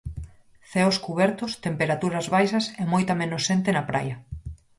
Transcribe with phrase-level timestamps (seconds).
[0.71, 4.15] Ceos cubertos, temperaturas baixas e moita menos xente na praia.